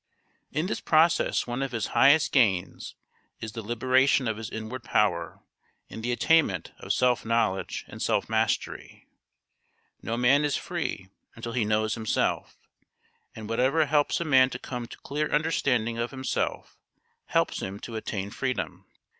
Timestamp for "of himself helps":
15.99-17.59